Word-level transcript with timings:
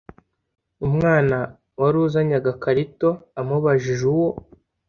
umwana 0.87 1.37
wari 1.79 1.97
uzanye 2.05 2.35
agakarito 2.41 3.09
amubajije 3.39 4.03
uwo 4.13 4.29